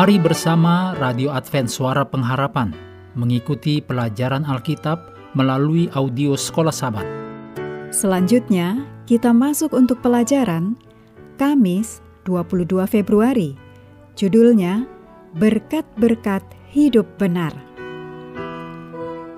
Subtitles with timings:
[0.00, 2.72] Mari bersama Radio Advent Suara Pengharapan
[3.20, 4.96] mengikuti pelajaran Alkitab
[5.36, 7.04] melalui audio Sekolah Sabat.
[7.92, 10.72] Selanjutnya, kita masuk untuk pelajaran
[11.36, 13.60] Kamis 22 Februari.
[14.16, 14.88] Judulnya
[15.36, 17.52] Berkat-berkat Hidup Benar.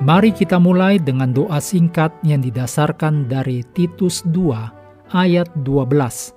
[0.00, 6.32] Mari kita mulai dengan doa singkat yang didasarkan dari Titus 2 ayat 12.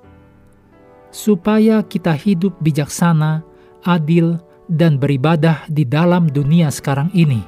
[1.08, 3.48] Supaya kita hidup bijaksana,
[3.90, 4.38] adil,
[4.70, 7.42] dan beribadah di dalam dunia sekarang ini.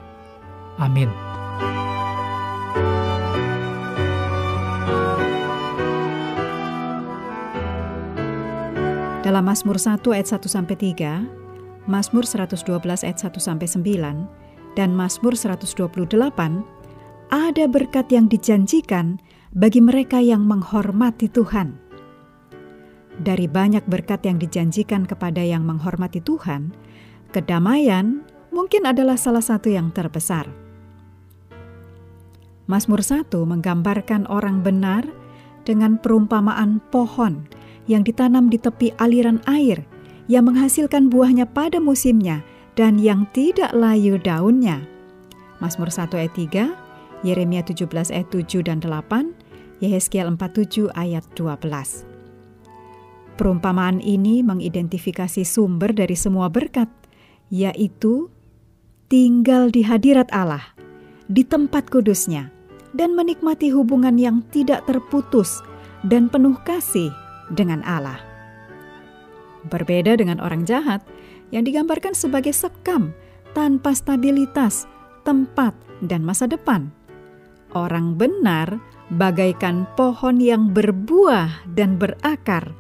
[0.82, 1.08] Amin.
[9.22, 11.24] Dalam Mazmur 1 ayat 1 sampai 3,
[11.86, 15.86] Mazmur 112 ayat 1 sampai 9, dan Mazmur 128
[17.32, 19.22] ada berkat yang dijanjikan
[19.56, 21.81] bagi mereka yang menghormati Tuhan.
[23.22, 26.74] Dari banyak berkat yang dijanjikan kepada yang menghormati Tuhan,
[27.30, 30.50] kedamaian mungkin adalah salah satu yang terbesar.
[32.66, 35.06] Mazmur 1 menggambarkan orang benar
[35.70, 37.46] dengan perumpamaan pohon
[37.86, 39.86] yang ditanam di tepi aliran air
[40.26, 42.42] yang menghasilkan buahnya pada musimnya
[42.74, 44.82] dan yang tidak layu daunnya.
[45.62, 46.74] Mazmur 1 ayat 3,
[47.22, 49.30] Yeremia 17 ayat 7 dan 8,
[49.78, 52.11] Yehezkiel 47 ayat 12.
[53.40, 56.88] Perumpamaan ini mengidentifikasi sumber dari semua berkat,
[57.52, 58.28] yaitu
[59.12, 60.76] tinggal di hadirat Allah,
[61.28, 62.52] di tempat kudusnya,
[62.92, 65.64] dan menikmati hubungan yang tidak terputus
[66.08, 67.12] dan penuh kasih
[67.52, 68.20] dengan Allah.
[69.68, 71.06] Berbeda dengan orang jahat
[71.54, 73.14] yang digambarkan sebagai sekam
[73.54, 74.88] tanpa stabilitas,
[75.28, 76.90] tempat, dan masa depan.
[77.72, 78.82] Orang benar
[79.16, 82.72] bagaikan pohon yang berbuah dan berakar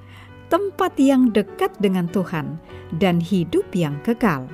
[0.51, 2.59] tempat yang dekat dengan Tuhan,
[2.99, 4.51] dan hidup yang kekal.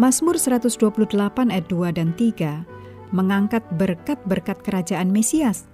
[0.00, 5.68] Mazmur 128 ayat 2 dan 3 mengangkat berkat-berkat kerajaan Mesias,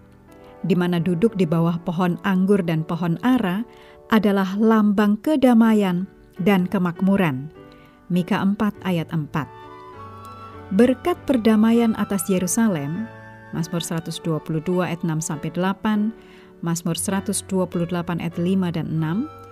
[0.67, 3.63] di mana duduk di bawah pohon anggur dan pohon ara
[4.11, 6.11] adalah lambang kedamaian
[6.43, 7.55] dan kemakmuran.
[8.11, 10.75] Mika 4 ayat 4.
[10.75, 13.07] Berkat perdamaian atas Yerusalem,
[13.55, 16.11] Mazmur 122 ayat 6 sampai 8
[16.61, 17.49] Mazmur 128
[18.21, 19.45] ayat 5 dan 6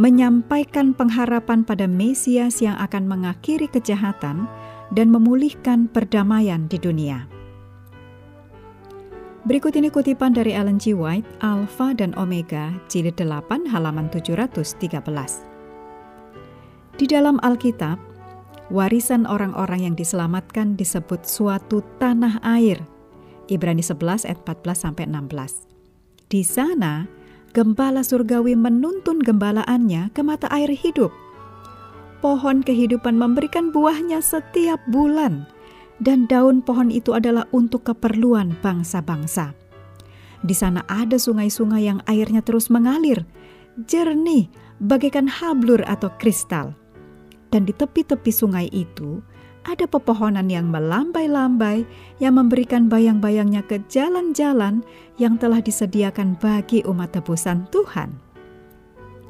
[0.00, 4.48] menyampaikan pengharapan pada Mesias yang akan mengakhiri kejahatan
[4.92, 7.28] dan memulihkan perdamaian di dunia.
[9.42, 10.94] Berikut ini kutipan dari Ellen G.
[10.94, 14.70] White, Alpha dan Omega, jilid 8 halaman 713.
[16.94, 17.98] Di dalam Alkitab,
[18.70, 22.78] warisan orang-orang yang diselamatkan disebut suatu tanah air.
[23.50, 25.71] Ibrani 11 ayat 14 sampai 16.
[26.32, 27.04] Di sana,
[27.52, 31.12] gembala surgawi menuntun gembalaannya ke mata air hidup.
[32.24, 35.44] Pohon kehidupan memberikan buahnya setiap bulan,
[36.00, 39.52] dan daun pohon itu adalah untuk keperluan bangsa-bangsa.
[40.40, 43.28] Di sana ada sungai-sungai yang airnya terus mengalir,
[43.84, 44.48] jernih
[44.80, 46.72] bagaikan hablur atau kristal.
[47.52, 49.20] Dan di tepi-tepi sungai itu
[49.62, 51.86] ada pepohonan yang melambai-lambai
[52.18, 54.82] yang memberikan bayang-bayangnya ke jalan-jalan
[55.18, 58.18] yang telah disediakan bagi umat tebusan Tuhan.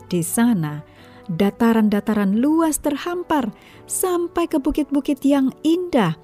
[0.08, 0.84] Di sana,
[1.28, 3.52] dataran-dataran luas terhampar
[3.84, 6.16] sampai ke bukit-bukit yang indah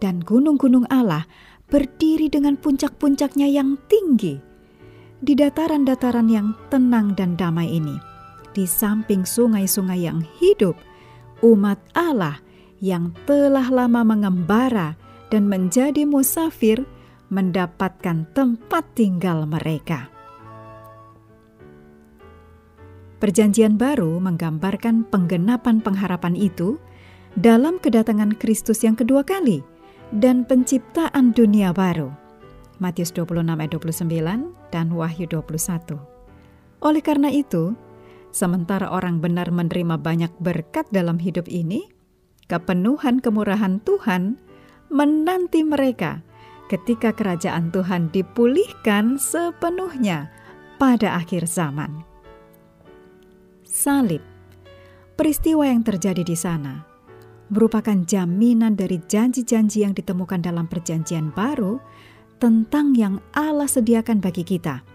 [0.00, 1.24] dan gunung-gunung Allah
[1.72, 4.36] berdiri dengan puncak-puncaknya yang tinggi.
[5.24, 7.96] Di dataran-dataran yang tenang dan damai ini,
[8.52, 10.76] di samping sungai-sungai yang hidup,
[11.40, 12.43] umat Allah
[12.84, 14.92] yang telah lama mengembara
[15.32, 16.84] dan menjadi musafir
[17.32, 20.12] mendapatkan tempat tinggal mereka.
[23.24, 26.76] Perjanjian baru menggambarkan penggenapan pengharapan itu
[27.40, 29.64] dalam kedatangan Kristus yang kedua kali
[30.12, 32.12] dan penciptaan dunia baru.
[32.84, 35.96] Matius 26 ayat 29 dan Wahyu 21.
[36.84, 37.72] Oleh karena itu,
[38.28, 41.93] sementara orang benar menerima banyak berkat dalam hidup ini,
[42.54, 44.38] kepenuhan kemurahan Tuhan
[44.86, 46.22] menanti mereka
[46.70, 50.30] ketika kerajaan Tuhan dipulihkan sepenuhnya
[50.78, 52.06] pada akhir zaman.
[53.66, 54.22] Salib,
[55.18, 56.86] peristiwa yang terjadi di sana,
[57.50, 61.82] merupakan jaminan dari janji-janji yang ditemukan dalam Perjanjian Baru
[62.38, 64.86] tentang yang Allah sediakan bagi kita.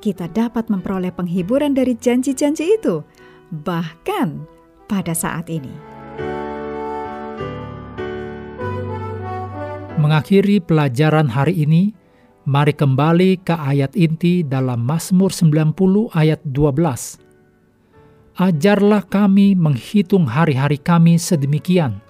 [0.00, 3.04] Kita dapat memperoleh penghiburan dari janji-janji itu,
[3.52, 4.48] bahkan
[4.88, 5.72] pada saat ini.
[10.04, 11.96] Mengakhiri pelajaran hari ini,
[12.44, 18.36] mari kembali ke ayat inti dalam Mazmur 90 ayat 12.
[18.36, 22.04] Ajarlah kami menghitung hari-hari kami sedemikian,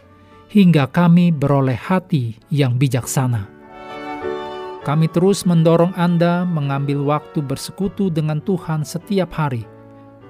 [0.50, 3.46] hingga kami beroleh hati yang bijaksana.
[4.82, 9.62] Kami terus mendorong Anda mengambil waktu bersekutu dengan Tuhan setiap hari,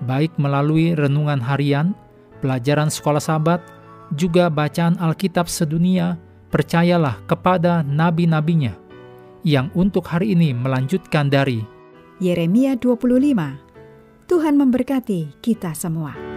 [0.04, 1.96] baik melalui renungan harian,
[2.44, 3.64] pelajaran sekolah sahabat,
[4.12, 6.20] juga bacaan Alkitab sedunia,
[6.54, 8.78] percayalah kepada nabi-nabinya,
[9.42, 11.66] yang untuk hari ini melanjutkan dari
[12.22, 16.33] Yeremia 25 Tuhan memberkati kita semua.